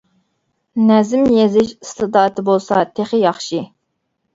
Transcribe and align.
نەزم 0.91 1.29
يېزىش 1.35 1.75
ئىستېداتى 1.75 2.49
بولسا 2.51 2.85
تېخى 2.95 3.25
ياخشى. 3.31 3.67